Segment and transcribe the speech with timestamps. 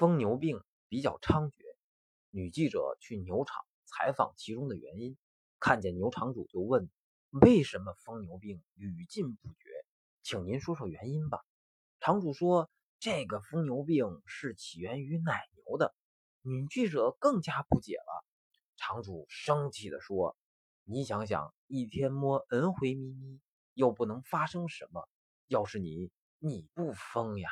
[0.00, 1.52] 疯牛病比较猖獗。
[2.30, 5.18] 女记者去牛场采访其中的原因，
[5.58, 6.88] 看见牛场主就问
[7.28, 9.68] ：“为什么疯牛病屡禁不绝？
[10.22, 11.44] 请您说说原因吧。”
[12.00, 15.94] 场主说：“这个疯牛病是起源于奶牛的。”
[16.40, 18.24] 女记者更加不解了。
[18.78, 20.34] 场主生气地说
[20.84, 23.38] ：“你想想，一天摸 N 回咪咪，
[23.74, 25.06] 又不能发生什么。
[25.46, 27.50] 要是你，你不疯呀？”